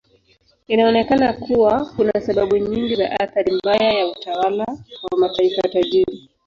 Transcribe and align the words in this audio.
Inaonekana 0.67 1.33
kuwa 1.33 1.85
kuna 1.95 2.21
sababu 2.21 2.57
nyingi 2.57 2.95
za 2.95 3.19
athari 3.19 3.51
mbaya 3.51 3.93
ya 3.93 4.07
utawala 4.07 4.65
wa 5.11 5.17
mataifa 5.19 5.61
tajiri. 5.61 6.29